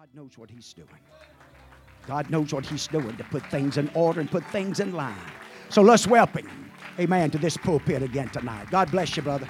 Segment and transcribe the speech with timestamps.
[0.00, 0.88] God knows what He's doing.
[2.06, 5.14] God knows what He's doing to put things in order and put things in line.
[5.68, 8.70] So let's welcome Him, amen, to this pulpit again tonight.
[8.70, 9.46] God bless you, brother.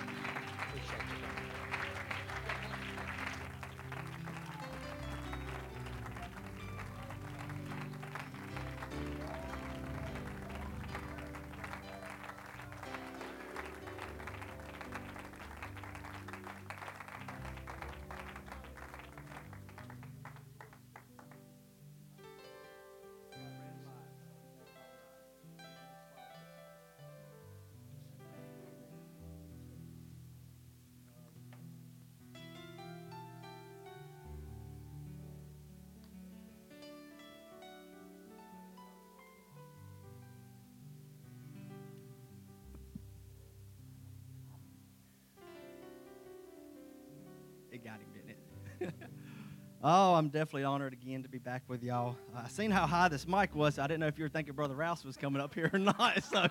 [47.80, 49.10] It got him, didn't it?
[49.82, 52.16] oh, I'm definitely honored again to be back with y'all.
[52.36, 53.76] I seen how high this mic was.
[53.76, 55.78] So I didn't know if you were thinking Brother Rouse was coming up here or
[55.78, 56.22] not.
[56.24, 56.46] So,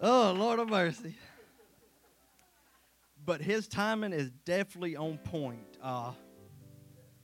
[0.00, 1.16] oh, Lord of mercy.
[3.24, 5.78] But his timing is definitely on point.
[5.82, 6.12] Uh,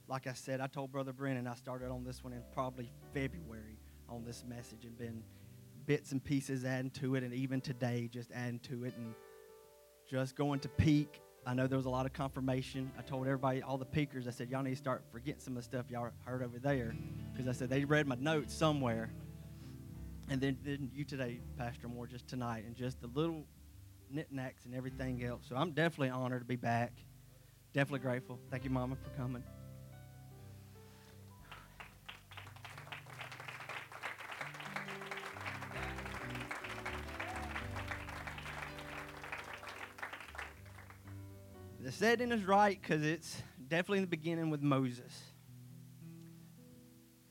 [0.09, 3.79] like I said, I told Brother Brennan I started on this one in probably February
[4.09, 5.23] on this message and been
[5.85, 9.15] bits and pieces adding to it, and even today just adding to it and
[10.09, 12.91] just going to peak I know there was a lot of confirmation.
[12.99, 15.59] I told everybody, all the peakers, I said, y'all need to start forgetting some of
[15.59, 16.97] the stuff y'all heard over there.
[17.33, 19.11] Because I said, they read my notes somewhere.
[20.29, 23.45] And then, then you today, Pastor Moore, just tonight, and just the little
[24.11, 25.47] knickknacks and everything else.
[25.49, 26.93] So I'm definitely honored to be back.
[27.73, 28.41] Definitely grateful.
[28.51, 29.45] Thank you, Mama, for coming.
[41.97, 45.33] Setting is right because it's definitely in the beginning with Moses.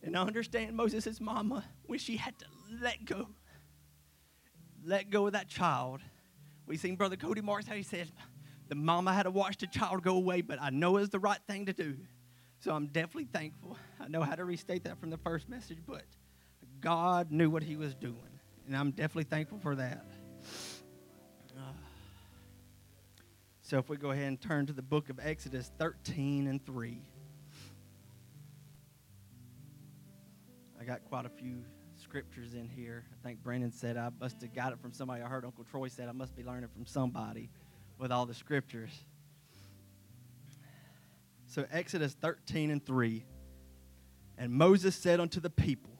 [0.03, 2.45] And I understand Moses' mama when she had to
[2.81, 3.27] let go.
[4.83, 6.01] Let go of that child.
[6.67, 8.11] We seen Brother Cody Marks how he says
[8.67, 11.39] the mama had to watch the child go away, but I know it's the right
[11.47, 11.97] thing to do.
[12.59, 13.77] So I'm definitely thankful.
[13.99, 16.03] I know how to restate that from the first message, but
[16.79, 18.39] God knew what he was doing.
[18.65, 20.05] And I'm definitely thankful for that.
[23.65, 27.01] So if we go ahead and turn to the book of Exodus 13 and 3.
[30.79, 31.63] I got quite a few
[31.99, 33.05] scriptures in here.
[33.11, 35.23] I think Brandon said I must have got it from somebody.
[35.23, 37.49] I heard Uncle Troy said I must be learning from somebody
[37.97, 38.91] with all the scriptures.
[41.47, 43.25] So Exodus 13 and 3.
[44.37, 45.93] And Moses said unto the people,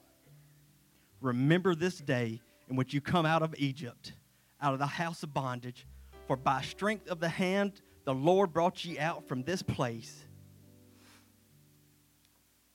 [1.20, 4.14] Remember this day in which you come out of Egypt,
[4.62, 5.88] out of the house of bondage
[6.28, 10.24] for by strength of the hand the Lord brought ye out from this place.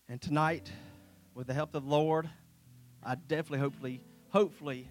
[0.08, 0.70] And tonight,
[1.34, 2.28] with the help of the Lord,
[3.02, 4.00] I definitely, hopefully,
[4.30, 4.88] hopefully,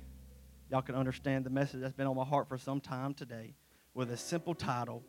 [0.72, 3.56] y'all can understand the message that's been on my heart for some time today
[3.94, 5.04] with a simple title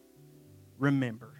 [0.79, 1.40] Remember.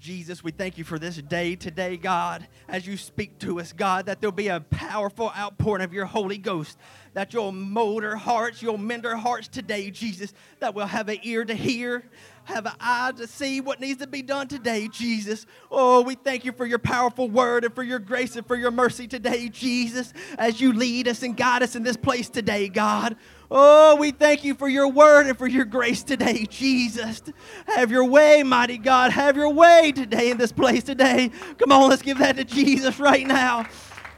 [0.00, 4.06] Jesus, we thank you for this day today, God, as you speak to us, God,
[4.06, 6.78] that there'll be a powerful outpouring of your Holy Ghost,
[7.12, 11.18] that you'll mold our hearts, you'll mend our hearts today, Jesus, that we'll have an
[11.22, 12.02] ear to hear,
[12.44, 15.44] have an eye to see what needs to be done today, Jesus.
[15.70, 18.70] Oh, we thank you for your powerful word and for your grace and for your
[18.70, 23.16] mercy today, Jesus, as you lead us and guide us in this place today, God.
[23.50, 27.22] Oh, we thank you for your word and for your grace today, Jesus.
[27.66, 29.10] Have your way, mighty God.
[29.10, 31.30] Have your way today in this place today.
[31.58, 33.66] Come on, let's give that to Jesus right now.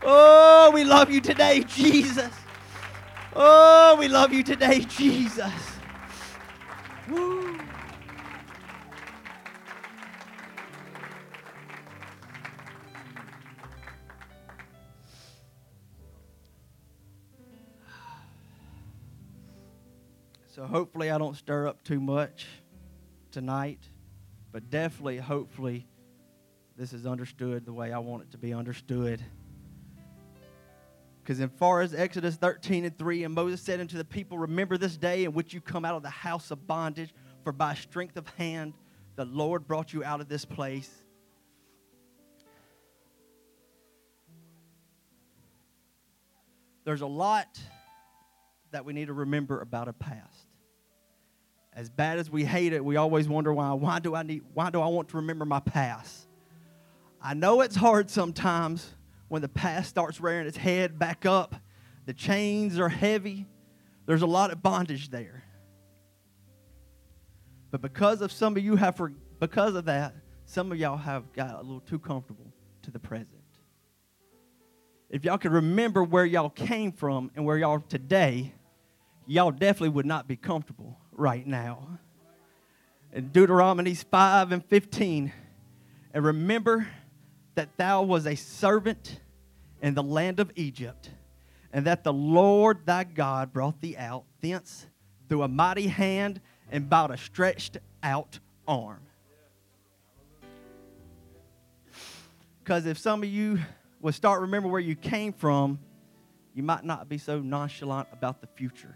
[0.02, 2.30] Oh, we love you today, Jesus.
[3.34, 5.52] Oh, we love you today, Jesus.
[7.08, 7.41] Woo.
[20.62, 22.46] So hopefully I don't stir up too much
[23.32, 23.80] tonight,
[24.52, 25.88] but definitely, hopefully,
[26.76, 29.20] this is understood the way I want it to be understood.
[31.20, 34.78] Because as far as Exodus 13 and 3, and Moses said unto the people, Remember
[34.78, 37.12] this day in which you come out of the house of bondage,
[37.42, 38.72] for by strength of hand
[39.16, 40.88] the Lord brought you out of this place.
[46.84, 47.58] There's a lot
[48.70, 50.51] that we need to remember about a past.
[51.74, 53.72] As bad as we hate it, we always wonder why.
[53.72, 54.42] Why do I need?
[54.52, 56.26] Why do I want to remember my past?
[57.20, 58.94] I know it's hard sometimes
[59.28, 61.54] when the past starts rearing its head back up.
[62.04, 63.46] The chains are heavy.
[64.04, 65.44] There's a lot of bondage there.
[67.70, 70.14] But because of some of you have, for, because of that,
[70.44, 72.52] some of y'all have got a little too comfortable
[72.82, 73.28] to the present.
[75.08, 78.52] If y'all could remember where y'all came from and where y'all are today,
[79.26, 81.98] y'all definitely would not be comfortable right now.
[83.12, 85.32] In Deuteronomy 5 and 15,
[86.14, 86.86] and remember
[87.54, 89.20] that thou was a servant
[89.82, 91.10] in the land of Egypt,
[91.72, 94.86] and that the Lord thy God brought thee out thence
[95.28, 99.00] through a mighty hand and by a stretched out arm.
[102.62, 103.58] Because if some of you
[104.00, 105.78] would start remember where you came from,
[106.54, 108.94] you might not be so nonchalant about the future.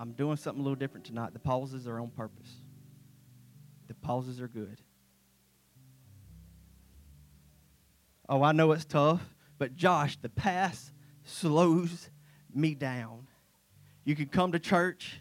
[0.00, 1.34] I'm doing something a little different tonight.
[1.34, 2.50] The pauses are on purpose.
[3.86, 4.80] The pauses are good.
[8.26, 9.20] Oh, I know it's tough,
[9.58, 10.92] but Josh, the past
[11.24, 12.08] slows
[12.54, 13.26] me down.
[14.04, 15.20] You can come to church,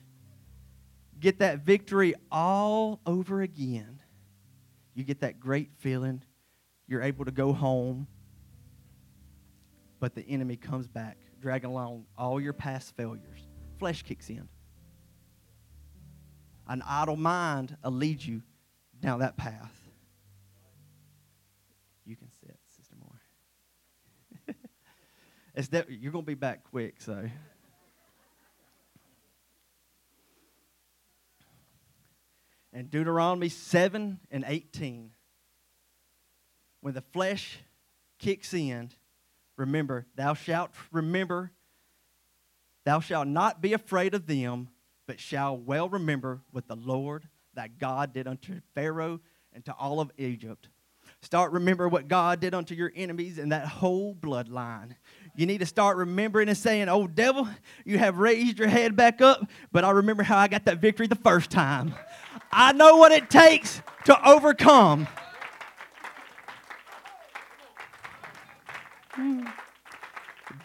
[1.20, 4.00] get that victory all over again.
[4.94, 6.24] You get that great feeling.
[6.88, 8.08] You're able to go home,
[10.00, 13.42] but the enemy comes back, dragging along all your past failures.
[13.78, 14.48] Flesh kicks in.
[16.70, 18.44] An idle mind will lead you
[19.02, 19.76] down that path.
[22.06, 24.56] You can sit, Sister Moore.
[25.56, 27.28] it's that, you're going to be back quick, so.
[32.72, 35.10] And Deuteronomy 7 and 18.
[36.82, 37.58] When the flesh
[38.20, 38.92] kicks in,
[39.58, 41.52] remember, thou shalt remember,
[42.86, 44.70] thou shalt not be afraid of them
[45.10, 49.20] but shall well remember what the Lord that God did unto Pharaoh
[49.52, 50.70] and to all of Egypt.
[51.24, 54.96] Start remember what God did unto your enemies and that whole bloodline.
[55.36, 57.48] You need to start remembering and saying, Oh, devil,
[57.86, 61.08] you have raised your head back up, but I remember how I got that victory
[61.08, 61.96] the first time.
[62.52, 65.08] I know what it takes to overcome.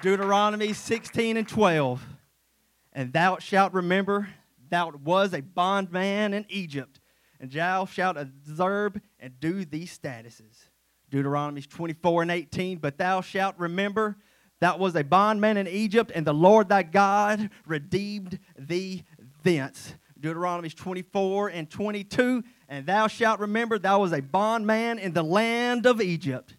[0.03, 2.14] Deuteronomy 16 and 12.
[2.95, 4.29] And thou shalt remember
[4.71, 7.01] thou was a bondman in Egypt,
[7.41, 10.69] and thou shalt observe and do these statuses.
[11.11, 12.79] Deuteronomy 24 and 18.
[12.79, 14.17] But thou shalt remember
[14.61, 19.05] thou was a bondman in Egypt, and the Lord thy God redeemed thee
[19.43, 19.95] thence.
[20.19, 22.43] Deuteronomy 24 and 22.
[22.69, 26.57] And thou shalt remember thou was a bondman in the land of Egypt.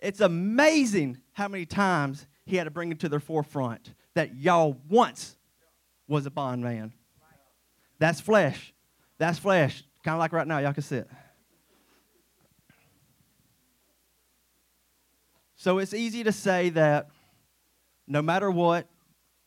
[0.00, 4.76] It's amazing how many times he had to bring it to their forefront that y'all
[4.88, 5.36] once
[6.08, 6.92] was a bondman.
[7.98, 8.72] That's flesh.
[9.18, 9.84] That's flesh.
[10.02, 11.08] Kind of like right now, y'all can sit.
[15.56, 17.08] So it's easy to say that
[18.06, 18.86] no matter what,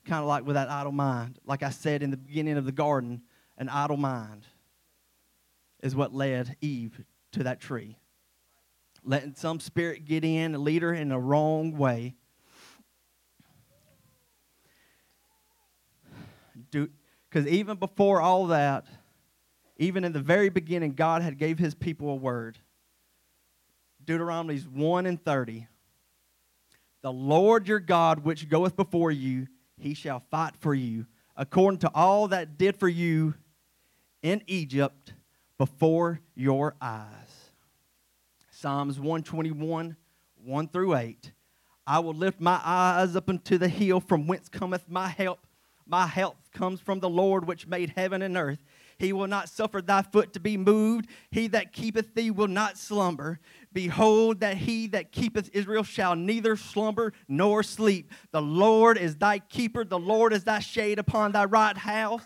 [0.06, 2.72] kind of like with that idle mind, like I said in the beginning of the
[2.72, 3.22] garden,
[3.58, 4.48] an idle mind
[5.84, 7.04] is what led Eve
[7.34, 7.98] to that tree.
[9.04, 12.16] Letting some spirit get in, lead her in the wrong way.
[16.72, 18.86] Because even before all that,
[19.78, 22.58] even in the very beginning, God had gave his people a word.
[24.04, 25.68] Deuteronomy 1 and 30.
[27.02, 29.48] The Lord your God, which goeth before you,
[29.78, 31.06] he shall fight for you,
[31.36, 33.36] according to all that did for you
[34.22, 35.14] in Egypt
[35.58, 37.52] before your eyes.
[38.50, 39.96] Psalms 121,
[40.44, 41.32] 1 through 8.
[41.86, 45.47] I will lift my eyes up unto the hill from whence cometh my help.
[45.88, 48.60] My health comes from the Lord which made heaven and earth.
[49.00, 51.08] He will not suffer thy foot to be moved.
[51.30, 53.40] He that keepeth thee will not slumber.
[53.72, 58.12] Behold, that he that keepeth Israel shall neither slumber nor sleep.
[58.32, 59.86] The Lord is thy keeper.
[59.86, 62.24] The Lord is thy shade upon thy right house.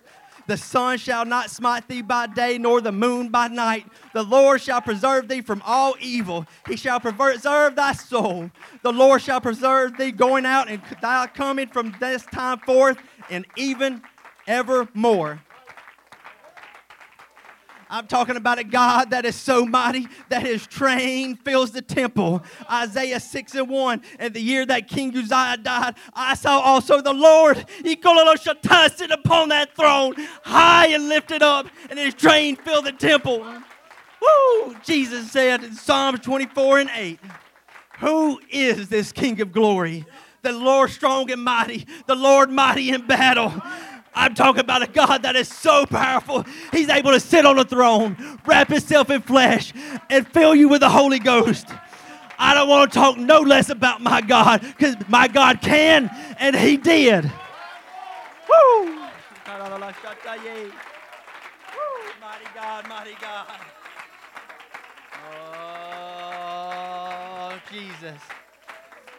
[0.47, 3.85] The sun shall not smite thee by day, nor the moon by night.
[4.13, 6.45] The Lord shall preserve thee from all evil.
[6.67, 8.51] He shall preserve thy soul.
[8.81, 12.97] The Lord shall preserve thee going out and thou coming from this time forth
[13.29, 14.01] and even
[14.47, 15.41] evermore.
[17.93, 22.41] I'm talking about a God that is so mighty that his train fills the temple.
[22.71, 24.01] Isaiah 6 and 1.
[24.17, 27.65] And the year that King Uzziah died, I saw also the Lord.
[27.83, 30.13] He sit upon that throne,
[30.45, 33.39] high and lifted up, and his train filled the temple.
[34.21, 34.75] Woo!
[34.83, 37.19] Jesus said in Psalms 24 and 8,
[37.99, 40.05] Who is this King of glory?
[40.43, 43.53] The Lord strong and mighty, the Lord mighty in battle.
[44.13, 46.45] I'm talking about a God that is so powerful.
[46.71, 49.73] He's able to sit on a throne, wrap himself in flesh,
[50.09, 51.67] and fill you with the Holy Ghost.
[52.37, 56.55] I don't want to talk no less about my God because my God can and
[56.55, 57.25] He did.
[58.49, 58.85] Woo!
[62.19, 63.47] Mighty God, mighty God.
[65.33, 66.51] Oh,
[67.71, 68.19] Jesus.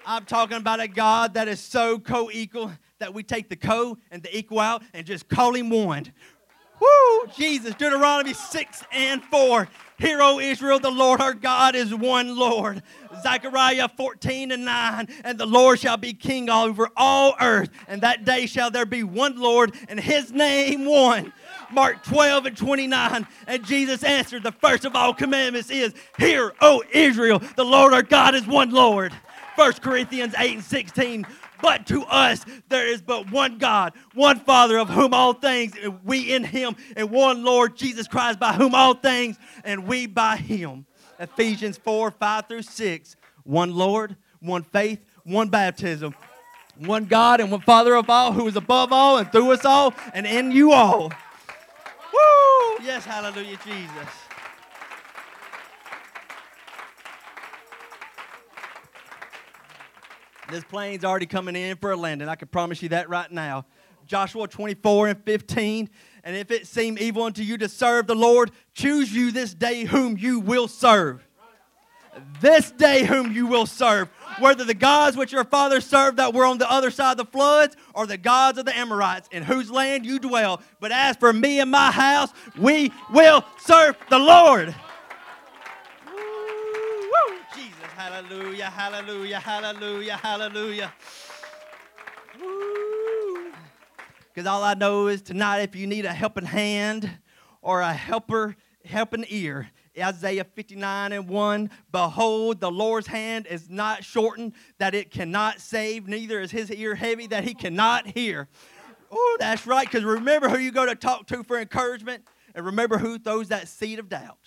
[0.04, 2.72] I'm talking about a God that is so co equal
[3.02, 6.06] that we take the co and the equal out and just call him one.
[6.80, 7.26] Woo!
[7.36, 7.74] Jesus.
[7.74, 9.68] Deuteronomy 6 and 4.
[9.98, 12.80] Hear, O Israel, the Lord our God is one Lord.
[13.20, 15.08] Zechariah 14 and 9.
[15.24, 17.70] And the Lord shall be king over all earth.
[17.88, 21.32] And that day shall there be one Lord, and his name one.
[21.72, 23.26] Mark 12 and 29.
[23.48, 28.02] And Jesus answered, The first of all commandments is, Hear, O Israel, the Lord our
[28.02, 29.12] God is one Lord.
[29.56, 31.26] 1 Corinthians 8 and 16.
[31.62, 36.04] But to us there is but one God, one Father of whom all things, and
[36.04, 40.36] we in him, and one Lord Jesus Christ by whom all things, and we by
[40.36, 40.84] him.
[41.18, 43.16] Ephesians 4 5 through 6.
[43.44, 46.14] One Lord, one faith, one baptism,
[46.78, 49.94] one God and one Father of all, who is above all and through us all
[50.12, 51.12] and in you all.
[52.12, 52.84] Woo!
[52.84, 54.21] Yes, hallelujah, Jesus.
[60.52, 62.28] This plane's already coming in for a landing.
[62.28, 63.64] I can promise you that right now.
[64.06, 65.88] Joshua 24 and 15.
[66.24, 69.84] And if it seem evil unto you to serve the Lord, choose you this day
[69.84, 71.26] whom you will serve.
[72.42, 74.10] This day whom you will serve.
[74.40, 77.24] Whether the gods which your fathers served that were on the other side of the
[77.24, 80.60] floods, or the gods of the Amorites in whose land you dwell.
[80.80, 84.74] But as for me and my house, we will serve the Lord.
[88.22, 90.92] Hallelujah, hallelujah, hallelujah, hallelujah.
[94.32, 97.10] Because all I know is tonight, if you need a helping hand
[97.62, 104.04] or a helper, helping ear, Isaiah 59 and 1 Behold, the Lord's hand is not
[104.04, 108.48] shortened that it cannot save, neither is his ear heavy that he cannot hear.
[109.10, 112.24] Oh, that's right, because remember who you go to talk to for encouragement,
[112.54, 114.41] and remember who throws that seed of doubt.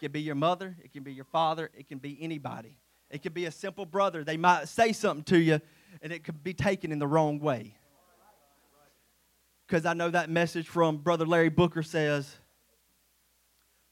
[0.00, 2.78] It can be your mother, it can be your father, it can be anybody.
[3.10, 4.24] It could be a simple brother.
[4.24, 5.60] They might say something to you
[6.00, 7.74] and it could be taken in the wrong way.
[9.66, 12.34] Because I know that message from Brother Larry Booker says,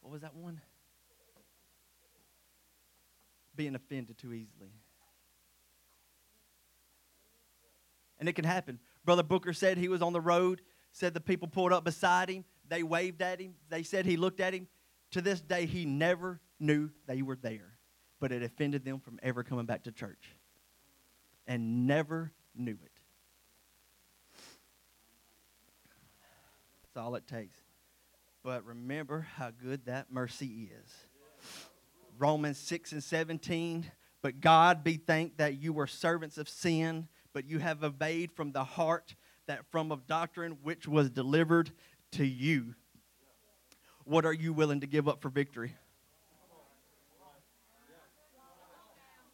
[0.01, 0.63] what was that one?
[3.55, 4.73] Being offended too easily.
[8.19, 8.79] And it can happen.
[9.05, 12.47] Brother Booker said he was on the road, said the people pulled up beside him,
[12.67, 14.69] they waved at him, they said he looked at him,
[15.13, 17.77] to this day, he never knew they were there,
[18.21, 20.37] but it offended them from ever coming back to church
[21.47, 22.93] and never knew it.
[26.83, 27.57] That's all it takes.
[28.43, 30.95] But remember how good that mercy is.
[32.19, 33.91] Romans 6 and 17.
[34.21, 38.53] But God be thanked that you were servants of sin, but you have obeyed from
[38.53, 39.15] the heart
[39.47, 41.71] that from of doctrine which was delivered
[42.13, 42.75] to you
[44.09, 45.75] what are you willing to give up for victory?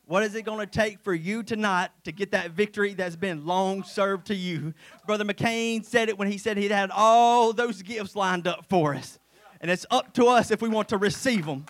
[0.06, 3.46] What is it going to take for you tonight to get that victory that's been
[3.46, 4.74] long served to you?
[5.06, 8.94] Brother McCain said it when he said he'd had all those gifts lined up for
[8.94, 9.18] us.
[9.62, 11.64] And it's up to us if we want to receive them.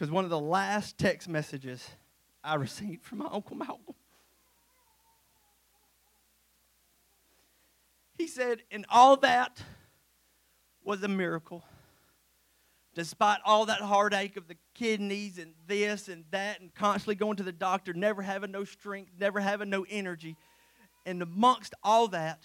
[0.00, 1.86] Because one of the last text messages
[2.42, 3.94] I received from my Uncle Malcolm,
[8.16, 9.62] he said, and all that
[10.82, 11.62] was a miracle.
[12.94, 17.42] Despite all that heartache of the kidneys and this and that, and constantly going to
[17.42, 20.34] the doctor, never having no strength, never having no energy,
[21.04, 22.42] and amongst all that,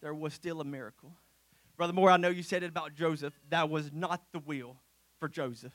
[0.00, 1.12] there was still a miracle.
[1.76, 3.38] Brother Moore, I know you said it about Joseph.
[3.50, 4.78] That was not the will
[5.20, 5.74] for Joseph.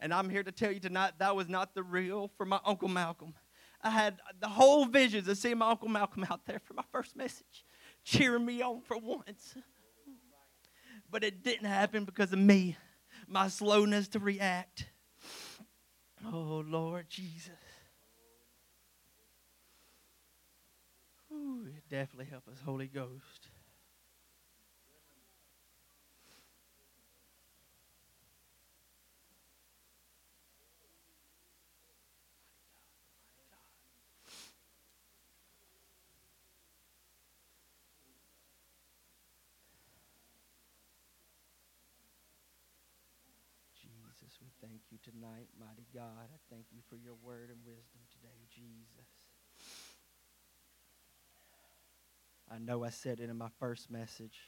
[0.00, 2.88] And I'm here to tell you tonight that was not the real for my Uncle
[2.88, 3.34] Malcolm.
[3.82, 7.16] I had the whole visions of seeing my Uncle Malcolm out there for my first
[7.16, 7.64] message,
[8.04, 9.54] cheering me on for once.
[11.10, 12.76] But it didn't happen because of me,
[13.28, 14.86] my slowness to react.
[16.32, 17.50] Oh, Lord Jesus.
[21.32, 23.48] Ooh, it definitely help us, Holy Ghost.
[44.40, 46.30] we thank you tonight, mighty God.
[46.32, 49.10] I thank you for your word and wisdom today, Jesus.
[52.50, 54.38] I know I said it in my first message.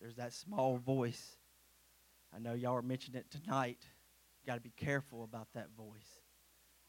[0.00, 1.36] there's that small voice.
[2.34, 3.78] I know y'all are mentioning it tonight.
[4.46, 6.20] Got to be careful about that voice.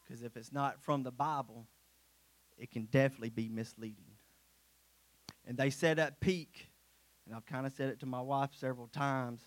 [0.00, 1.66] Because if it's not from the Bible,
[2.56, 4.04] it can definitely be misleading.
[5.46, 6.68] And they said at peak,
[7.26, 9.40] and I've kind of said it to my wife several times,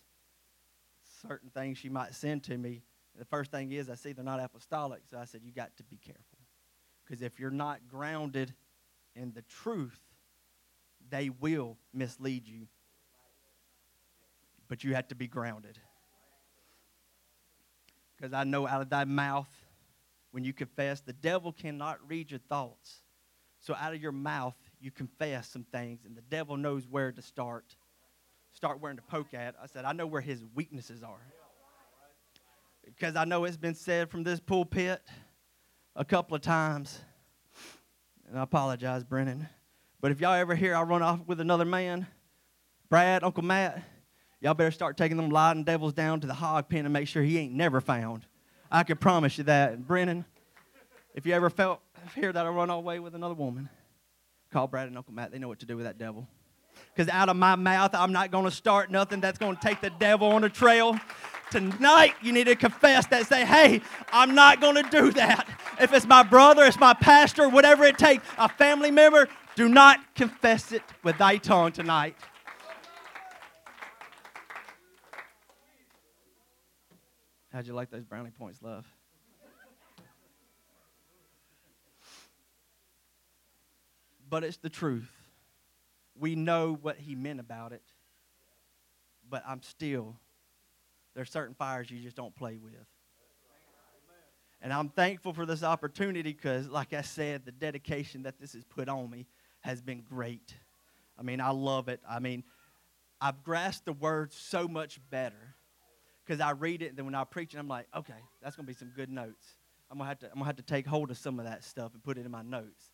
[1.21, 2.83] certain things she might send to me.
[3.17, 5.83] The first thing is, I see they're not apostolic, so I said, You got to
[5.83, 6.39] be careful.
[7.05, 8.53] Because if you're not grounded
[9.15, 9.99] in the truth,
[11.09, 12.67] they will mislead you.
[14.67, 15.77] But you have to be grounded.
[18.15, 19.49] Because I know out of thy mouth,
[20.31, 23.01] when you confess, the devil cannot read your thoughts.
[23.59, 27.21] So out of your mouth, you confess some things, and the devil knows where to
[27.21, 27.75] start.
[28.53, 29.55] Start wearing to poke at.
[29.61, 31.21] I said, I know where his weaknesses are.
[32.85, 35.01] Because I know it's been said from this pulpit
[35.95, 36.99] a couple of times.
[38.27, 39.47] And I apologize, Brennan.
[39.99, 42.07] But if y'all ever hear I run off with another man,
[42.89, 43.83] Brad, Uncle Matt,
[44.39, 47.23] y'all better start taking them lying devils down to the hog pen and make sure
[47.23, 48.25] he ain't never found.
[48.71, 49.73] I can promise you that.
[49.73, 50.25] And Brennan,
[51.13, 51.81] if you ever felt
[52.15, 53.69] hear that I run away with another woman,
[54.51, 55.31] call Brad and Uncle Matt.
[55.31, 56.27] They know what to do with that devil.
[56.93, 59.81] Because out of my mouth, I'm not going to start nothing that's going to take
[59.81, 60.97] the devil on a trail.
[61.49, 63.27] Tonight, you need to confess that.
[63.27, 65.47] Say, hey, I'm not going to do that.
[65.79, 69.99] If it's my brother, it's my pastor, whatever it takes, a family member, do not
[70.15, 72.15] confess it with thy tongue tonight.
[77.51, 78.85] How'd you like those brownie points, love?
[84.29, 85.11] But it's the truth.
[86.21, 87.81] We know what he meant about it,
[89.27, 90.15] but I'm still,
[91.15, 92.85] there's certain fires you just don't play with.
[94.61, 98.63] And I'm thankful for this opportunity because, like I said, the dedication that this has
[98.63, 99.25] put on me
[99.61, 100.53] has been great.
[101.17, 101.99] I mean, I love it.
[102.07, 102.43] I mean,
[103.19, 105.55] I've grasped the word so much better
[106.23, 108.67] because I read it, and then when I preach it, I'm like, okay, that's going
[108.67, 109.57] to be some good notes.
[109.89, 111.63] I'm going to have to, I'm gonna have to take hold of some of that
[111.63, 112.91] stuff and put it in my notes.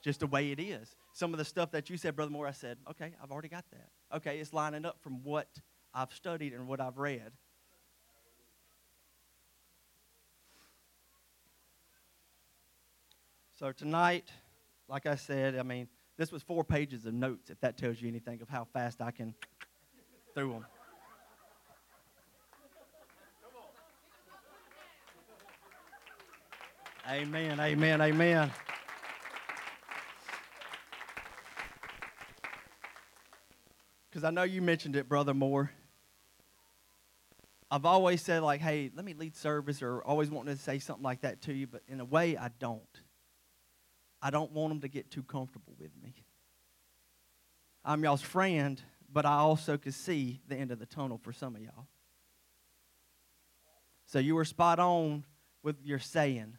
[0.00, 0.94] Just the way it is.
[1.12, 3.64] Some of the stuff that you said, Brother Moore, I said, okay, I've already got
[3.70, 3.88] that.
[4.16, 5.48] Okay, it's lining up from what
[5.92, 7.32] I've studied and what I've read.
[13.58, 14.30] So tonight,
[14.88, 18.08] like I said, I mean, this was four pages of notes, if that tells you
[18.08, 19.34] anything of how fast I can
[20.34, 20.66] through them.
[27.08, 28.50] Amen, amen, amen.
[34.12, 35.70] Because I know you mentioned it, Brother Moore.
[37.70, 41.02] I've always said, like, hey, let me lead service, or always wanting to say something
[41.02, 42.82] like that to you, but in a way, I don't.
[44.20, 46.14] I don't want them to get too comfortable with me.
[47.86, 51.56] I'm y'all's friend, but I also could see the end of the tunnel for some
[51.56, 51.86] of y'all.
[54.04, 55.24] So you were spot on
[55.62, 56.58] with your saying.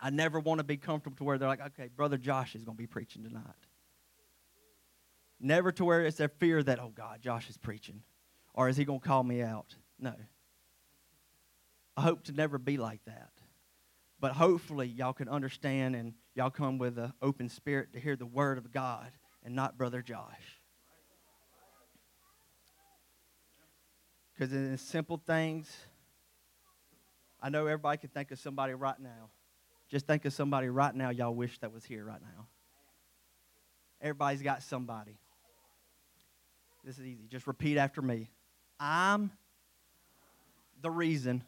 [0.00, 2.76] I never want to be comfortable to where they're like, okay, Brother Josh is going
[2.76, 3.65] to be preaching tonight.
[5.38, 8.02] Never to where it's a fear that, oh God, Josh is preaching.
[8.54, 9.74] Or is he going to call me out?
[9.98, 10.14] No.
[11.96, 13.30] I hope to never be like that.
[14.18, 18.26] But hopefully, y'all can understand and y'all come with an open spirit to hear the
[18.26, 19.10] word of God
[19.44, 20.60] and not Brother Josh.
[24.32, 25.70] Because in simple things,
[27.40, 29.30] I know everybody can think of somebody right now
[29.88, 32.46] just think of somebody right now y'all wish that was here right now.
[34.00, 35.18] Everybody's got somebody.
[36.86, 37.26] This is easy.
[37.28, 38.30] Just repeat after me.
[38.78, 39.32] I'm
[40.80, 41.42] the reason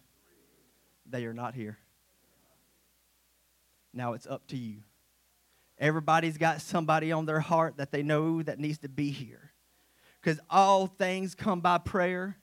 [1.06, 1.78] they are not here.
[3.94, 4.78] Now it's up to you.
[5.78, 9.52] Everybody's got somebody on their heart that they know that needs to be here.
[10.20, 12.36] Because all things come by prayer,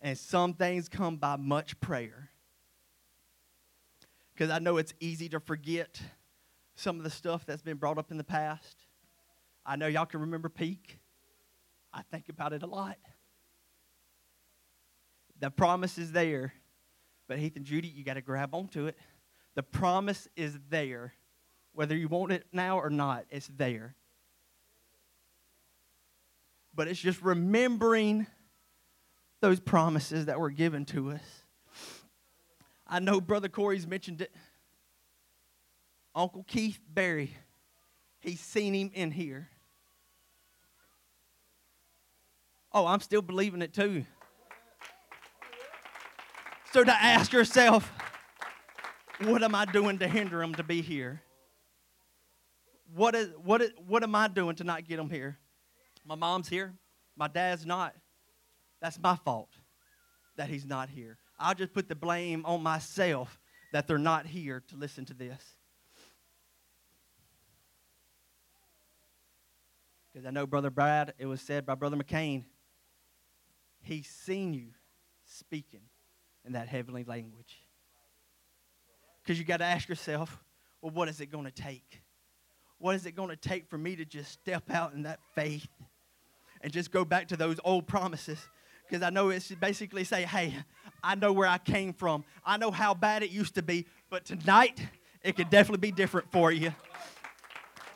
[0.00, 2.30] and some things come by much prayer
[4.38, 6.00] because I know it's easy to forget
[6.76, 8.84] some of the stuff that's been brought up in the past.
[9.66, 11.00] I know y'all can remember Peak.
[11.92, 12.96] I think about it a lot.
[15.40, 16.52] The promise is there,
[17.28, 18.96] but Heath and Judy, you got to grab onto it.
[19.54, 21.14] The promise is there.
[21.72, 23.94] Whether you want it now or not, it's there.
[26.74, 28.26] But it's just remembering
[29.40, 31.22] those promises that were given to us.
[32.86, 34.34] I know Brother Corey's mentioned it.
[36.14, 37.32] Uncle Keith Barry,
[38.20, 39.48] he's seen him in here.
[42.72, 44.04] Oh, I'm still believing it too.
[46.72, 47.90] So to ask yourself,
[49.24, 51.22] what am I doing to hinder him to be here?
[52.94, 55.38] What, is, what, is, what am I doing to not get him here?
[56.04, 56.74] My mom's here.
[57.16, 57.94] My dad's not.
[58.80, 59.50] That's my fault
[60.36, 61.18] that he's not here.
[61.38, 63.38] I'll just put the blame on myself
[63.72, 65.42] that they're not here to listen to this.
[70.12, 72.44] Because I know Brother Brad, it was said by Brother McCain,
[73.80, 74.68] he's seen you
[75.24, 75.80] speaking
[76.44, 77.62] in that heavenly language.
[79.22, 80.38] Because you got to ask yourself,
[80.80, 82.00] well, what is it going to take?
[82.78, 85.68] What is it going to take for me to just step out in that faith
[86.60, 88.38] and just go back to those old promises?
[88.88, 90.54] Because I know it's basically say, hey,
[91.02, 92.24] I know where I came from.
[92.44, 94.80] I know how bad it used to be, but tonight
[95.22, 96.72] it could definitely be different for you.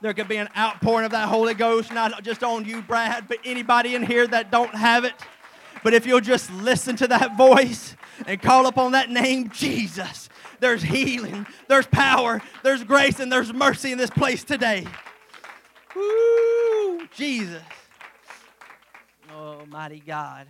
[0.02, 3.38] There could be an outpouring of that Holy Ghost, not just on you, Brad, but
[3.44, 5.14] anybody in here that don't have it.
[5.82, 10.28] But if you'll just listen to that voice and call upon that name, Jesus,
[10.60, 14.86] there's healing, there's power, there's grace, and there's mercy in this place today.
[15.96, 17.62] Woo, Jesus.
[19.30, 20.46] Almighty God.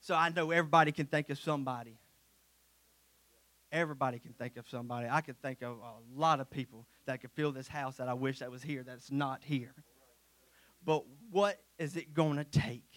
[0.00, 1.98] So I know everybody can think of somebody.
[3.72, 5.08] Everybody can think of somebody.
[5.10, 8.14] I can think of a lot of people that could fill this house that I
[8.14, 9.74] wish that was here that's not here.
[10.84, 12.93] But what is it going to take?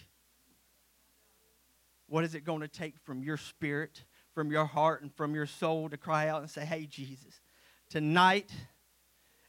[2.08, 5.46] What is it going to take from your spirit, from your heart, and from your
[5.46, 7.42] soul to cry out and say, Hey, Jesus,
[7.90, 8.52] tonight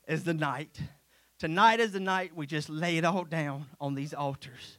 [0.06, 0.80] is the night.
[1.38, 4.78] Tonight is the night we just lay it all down on these altars.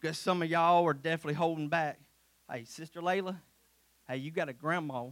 [0.00, 2.00] Because some of y'all are definitely holding back.
[2.50, 3.36] Hey, Sister Layla,
[4.08, 5.08] hey, you got a grandma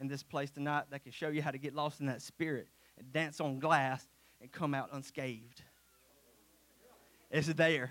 [0.00, 2.68] in this place tonight that can show you how to get lost in that spirit
[2.98, 4.06] and dance on glass
[4.40, 5.62] and come out unscathed.
[7.30, 7.90] It's there.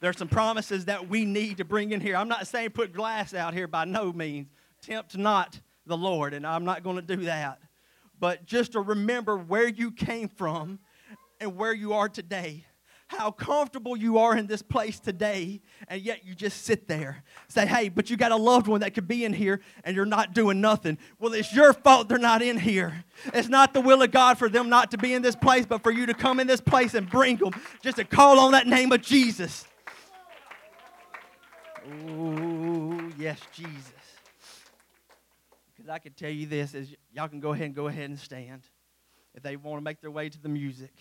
[0.00, 2.16] There's some promises that we need to bring in here.
[2.16, 4.48] I'm not saying put glass out here by no means.
[4.82, 7.60] Tempt not the Lord, and I'm not going to do that.
[8.20, 10.78] But just to remember where you came from
[11.40, 12.64] and where you are today
[13.08, 17.24] how comfortable you are in this place today, and yet you just sit there.
[17.48, 20.04] Say, hey, but you got a loved one that could be in here and you're
[20.04, 20.98] not doing nothing.
[21.18, 23.04] Well, it's your fault they're not in here.
[23.32, 25.82] It's not the will of God for them not to be in this place, but
[25.82, 28.66] for you to come in this place and bring them just to call on that
[28.66, 29.66] name of Jesus.
[31.90, 33.92] Oh, yes, Jesus.
[35.74, 38.18] Because I can tell you this is y'all can go ahead and go ahead and
[38.18, 38.62] stand
[39.34, 40.92] if they want to make their way to the music.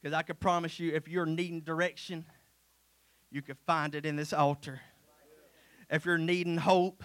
[0.00, 2.24] Because I can promise you, if you're needing direction,
[3.30, 4.80] you can find it in this altar.
[5.88, 7.02] If you're needing hope,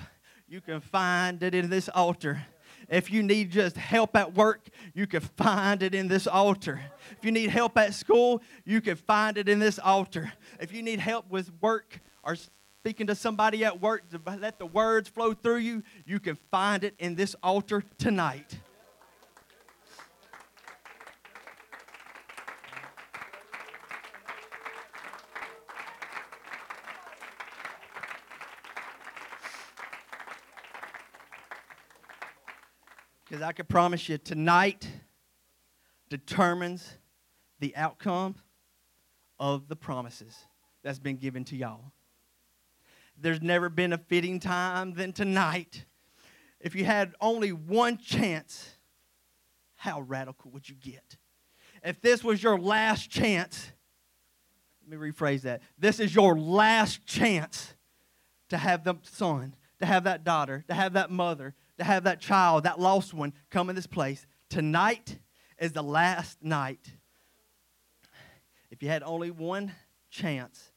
[0.48, 2.46] you can find it in this altar.
[2.92, 6.82] If you need just help at work, you can find it in this altar.
[7.18, 10.34] If you need help at school, you can find it in this altar.
[10.60, 14.66] If you need help with work or speaking to somebody at work to let the
[14.66, 18.60] words flow through you, you can find it in this altar tonight.
[33.42, 34.88] Because I can promise you, tonight
[36.10, 36.88] determines
[37.60, 38.36] the outcome
[39.40, 40.38] of the promises
[40.84, 41.92] that's been given to y'all.
[43.20, 45.86] There's never been a fitting time than tonight.
[46.60, 48.78] If you had only one chance,
[49.74, 51.18] how radical would you get?
[51.84, 53.72] If this was your last chance,
[54.88, 55.64] let me rephrase that.
[55.80, 57.74] This is your last chance
[58.50, 62.22] to have the son, to have that daughter, to have that mother, to have that
[62.22, 64.28] child, that lost one, come in this place.
[64.50, 65.18] Tonight
[65.58, 66.92] is the last night.
[68.70, 69.72] If you had only one
[70.12, 70.72] chance,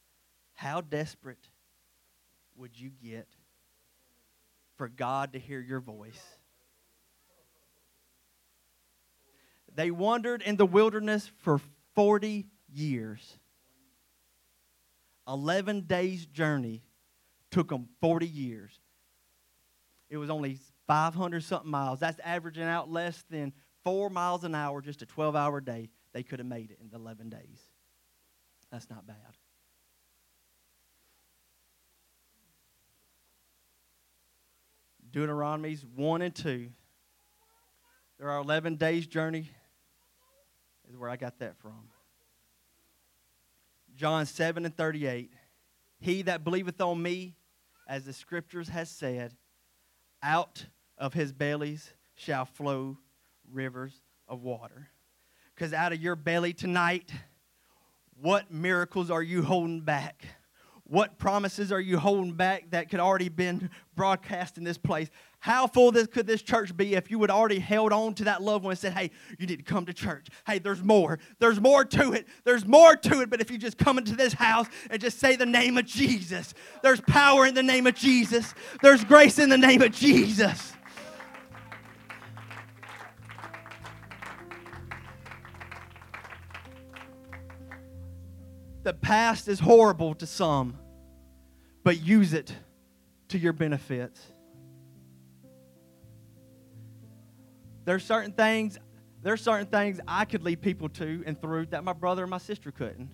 [0.55, 1.51] how desperate
[2.57, 3.29] would you get
[4.77, 6.23] for God to hear your voice?
[9.75, 11.61] They wandered in the wilderness for
[11.95, 13.39] 40 years.
[15.29, 16.83] 11 days' journey
[17.51, 18.81] took them 40 years.
[20.09, 22.01] It was only 500 something miles.
[22.01, 25.91] That's averaging out less than four miles an hour, just a 12 hour day.
[26.13, 27.61] They could have made it in 11 days.
[28.71, 29.17] That's not bad.
[35.11, 36.71] Deuteronomy's 1 and 2.
[38.19, 39.51] There are 11 days' journey,
[40.89, 41.89] is where I got that from.
[43.95, 45.33] John 7 and 38.
[46.01, 47.37] He that believeth on me,
[47.89, 49.35] as the scriptures has said,
[50.25, 50.67] out
[50.99, 52.97] of his bellies shall flow
[53.53, 53.93] rivers
[54.27, 54.89] of water.
[55.55, 57.13] Because out of your belly tonight,
[58.21, 60.25] what miracles are you holding back?
[60.87, 65.09] What promises are you holding back that could already been broadcast in this place?
[65.39, 68.43] How full this, could this church be if you would already held on to that
[68.43, 70.29] loved one and said, "Hey, you need to come to church.
[70.47, 71.19] Hey, there's more.
[71.39, 72.29] There's more to it.
[72.45, 75.37] There's more to it." But if you just come into this house and just say
[75.37, 78.53] the name of Jesus, there's power in the name of Jesus.
[78.83, 80.74] There's grace in the name of Jesus.
[88.85, 90.79] The past is horrible to some,
[91.83, 92.55] but use it
[93.29, 94.19] to your benefit.
[97.87, 98.79] There's certain things,
[99.23, 102.39] there's certain things I could lead people to and through that my brother and my
[102.39, 103.11] sister couldn't.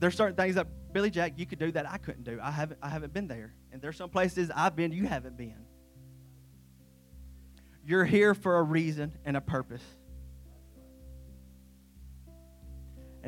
[0.00, 2.38] There's certain things that Billy Jack you could do that I couldn't do.
[2.42, 3.54] I haven't I haven't been there.
[3.72, 5.66] And there's some places I've been you haven't been.
[7.84, 9.82] You're here for a reason and a purpose.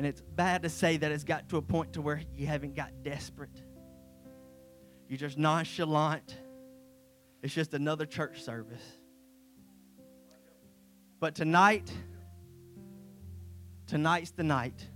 [0.01, 2.75] And it's bad to say that it's got to a point to where you haven't
[2.75, 3.61] got desperate.
[5.07, 6.37] You're just nonchalant.
[7.43, 8.81] It's just another church service.
[11.19, 11.93] But tonight,
[13.85, 14.87] tonight's the night.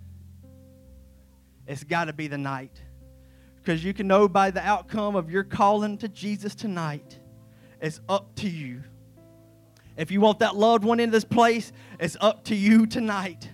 [1.67, 2.81] It's got to be the night.
[3.57, 7.19] Because you can know by the outcome of your calling to Jesus tonight,
[7.79, 8.81] it's up to you.
[9.97, 13.51] If you want that loved one in this place, it's up to you tonight.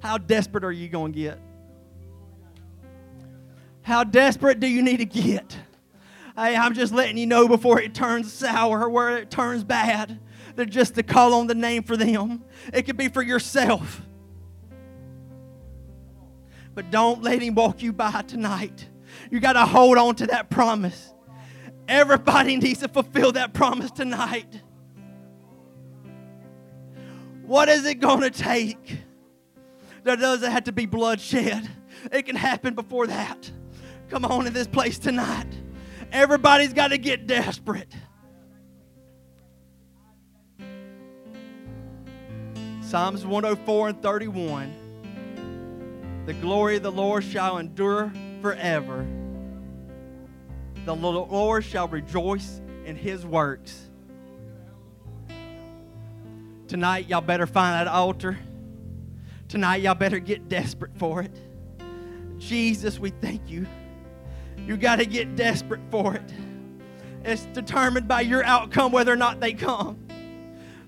[0.00, 1.38] How desperate are you going to get?
[3.82, 5.56] How desperate do you need to get?
[6.36, 10.20] Hey, I'm just letting you know before it turns sour or where it turns bad.
[10.56, 12.44] That just to call on the name for them.
[12.72, 14.02] It could be for yourself.
[16.74, 18.88] But don't let him walk you by tonight.
[19.30, 21.12] You got to hold on to that promise.
[21.88, 24.62] Everybody needs to fulfill that promise tonight.
[27.42, 28.98] What is it going to take?
[30.04, 31.68] There doesn't have to be bloodshed.
[32.12, 33.50] It can happen before that.
[34.08, 35.46] Come on in this place tonight.
[36.12, 37.92] Everybody's got to get desperate.
[42.80, 46.22] Psalms 104 and 31.
[46.24, 49.06] The glory of the Lord shall endure forever.
[50.86, 53.90] The Lord shall rejoice in his works.
[56.66, 58.38] Tonight, y'all better find that altar.
[59.48, 61.32] Tonight, y'all better get desperate for it.
[62.38, 63.66] Jesus, we thank you.
[64.58, 66.32] You got to get desperate for it.
[67.24, 69.98] It's determined by your outcome whether or not they come.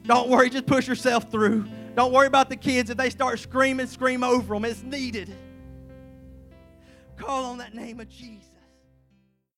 [0.04, 1.66] Don't worry, just push yourself through.
[1.94, 2.90] Don't worry about the kids.
[2.90, 4.64] If they start screaming, scream over them.
[4.64, 5.34] It's needed.
[7.16, 8.49] Call on that name of Jesus.